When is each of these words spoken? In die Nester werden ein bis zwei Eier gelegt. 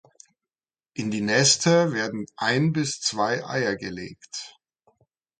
In 0.95 1.11
die 1.11 1.21
Nester 1.21 1.93
werden 1.93 2.25
ein 2.35 2.73
bis 2.73 2.99
zwei 3.01 3.45
Eier 3.45 3.75
gelegt. 3.75 4.57